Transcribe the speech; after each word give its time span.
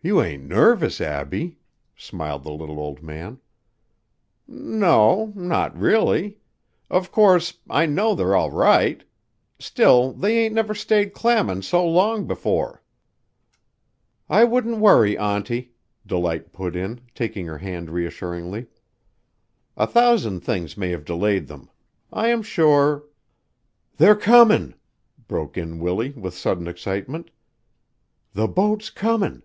"You 0.00 0.22
ain't 0.22 0.44
nervous, 0.44 1.02
Abbie," 1.02 1.58
smiled 1.94 2.42
the 2.42 2.52
little 2.52 2.78
old 2.80 3.02
man. 3.02 3.40
"N 4.48 4.82
o, 4.82 5.32
not 5.36 5.76
really. 5.76 6.38
Of 6.88 7.12
course, 7.12 7.58
I 7.68 7.84
know 7.84 8.14
they're 8.14 8.34
all 8.34 8.50
right. 8.50 9.04
Still, 9.58 10.12
they 10.14 10.38
ain't 10.38 10.54
never 10.54 10.74
stayed 10.74 11.12
clammin' 11.12 11.60
so 11.60 11.86
long 11.86 12.26
before." 12.26 12.82
"I 14.30 14.44
wouldn't 14.44 14.78
worry, 14.78 15.18
Auntie," 15.18 15.74
Delight 16.06 16.54
put 16.54 16.74
in, 16.74 17.02
taking 17.14 17.44
her 17.46 17.58
hand 17.58 17.90
reassuringly. 17.90 18.66
"A 19.76 19.86
thousand 19.86 20.40
things 20.40 20.78
may 20.78 20.88
have 20.88 21.04
delayed 21.04 21.48
them. 21.48 21.68
I 22.10 22.28
am 22.28 22.42
sure" 22.42 23.04
"They're 23.98 24.16
comin'!" 24.16 24.74
broke 25.26 25.58
in 25.58 25.80
Willie 25.80 26.12
with 26.12 26.32
sudden 26.32 26.66
excitement. 26.66 27.30
"The 28.32 28.46
boat's 28.48 28.88
comin'. 28.88 29.42